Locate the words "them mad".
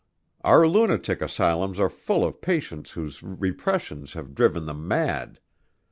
4.65-5.39